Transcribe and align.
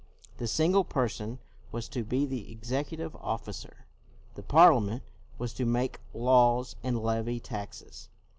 The 0.37 0.47
Single 0.47 0.83
Person 0.83 1.37
was 1.71 1.87
to 1.89 2.03
be 2.03 2.25
the 2.25 2.51
executive 2.51 3.15
officer, 3.17 3.85
the 4.33 4.41
Parliament 4.41 5.03
was 5.37 5.53
to 5.53 5.63
make 5.67 5.99
laws 6.11 6.75
and 6.83 6.97
levy 7.03 7.39
taxes. 7.39 8.09